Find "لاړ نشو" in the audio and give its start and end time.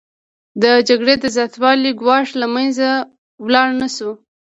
3.53-4.11